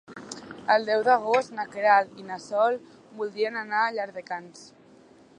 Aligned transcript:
El 0.75 0.85
deu 0.91 1.01
d'agost 1.07 1.51
na 1.57 1.65
Queralt 1.75 2.17
i 2.23 2.25
na 2.29 2.39
Sol 2.45 2.77
voldrien 3.19 3.61
anar 3.65 3.83
a 3.89 3.93
Llardecans. 3.99 4.65